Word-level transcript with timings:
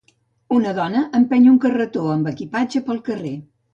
Una 0.55 0.71
dona 0.77 1.03
empeny 1.19 1.45
un 1.51 1.59
carretó 1.67 2.07
amb 2.15 2.31
equipatge 2.33 2.83
pel 2.89 3.03
carrer. 3.11 3.35